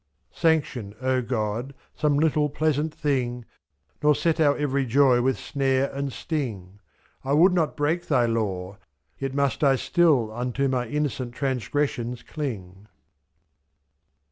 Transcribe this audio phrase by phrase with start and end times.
[0.33, 3.45] Sanction, O God, some little pleasant thing.
[4.01, 6.79] Nor set our every joy with snare and sting;
[7.23, 8.79] n^l would not break Thy law,—
[9.19, 12.87] yet must I still Unto my innocent transgressions cling.